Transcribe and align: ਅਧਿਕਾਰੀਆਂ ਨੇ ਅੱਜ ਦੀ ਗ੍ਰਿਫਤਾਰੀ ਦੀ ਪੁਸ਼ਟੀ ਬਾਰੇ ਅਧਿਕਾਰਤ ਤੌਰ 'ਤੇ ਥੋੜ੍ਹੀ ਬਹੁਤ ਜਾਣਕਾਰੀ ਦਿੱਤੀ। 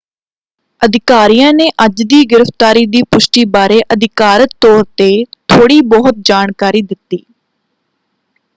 ਅਧਿਕਾਰੀਆਂ 0.81 1.51
ਨੇ 1.53 1.67
ਅੱਜ 1.85 2.01
ਦੀ 2.03 2.23
ਗ੍ਰਿਫਤਾਰੀ 2.31 2.85
ਦੀ 2.87 3.01
ਪੁਸ਼ਟੀ 3.11 3.43
ਬਾਰੇ 3.49 3.79
ਅਧਿਕਾਰਤ 3.93 4.55
ਤੌਰ 4.61 4.83
'ਤੇ 4.87 5.11
ਥੋੜ੍ਹੀ 5.49 5.79
ਬਹੁਤ 5.87 6.15
ਜਾਣਕਾਰੀ 6.25 6.81
ਦਿੱਤੀ। 6.83 7.23